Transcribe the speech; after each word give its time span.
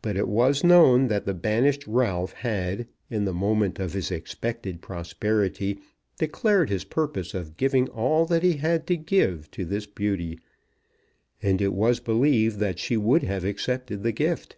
But 0.00 0.16
it 0.16 0.26
was 0.26 0.64
known 0.64 1.08
that 1.08 1.26
the 1.26 1.34
banished 1.34 1.86
Ralph 1.86 2.32
had, 2.32 2.88
in 3.10 3.26
the 3.26 3.32
moment 3.34 3.78
of 3.78 3.92
his 3.92 4.10
expected 4.10 4.80
prosperity, 4.80 5.80
declared 6.18 6.70
his 6.70 6.84
purpose 6.84 7.34
of 7.34 7.58
giving 7.58 7.86
all 7.88 8.24
that 8.24 8.42
he 8.42 8.54
had 8.56 8.86
to 8.86 8.96
give 8.96 9.50
to 9.50 9.66
this 9.66 9.84
beauty, 9.84 10.40
and 11.42 11.60
it 11.60 11.74
was 11.74 12.00
believed 12.00 12.56
that 12.60 12.78
she 12.78 12.96
would 12.96 13.22
have 13.24 13.44
accepted 13.44 14.02
the 14.02 14.12
gift. 14.12 14.56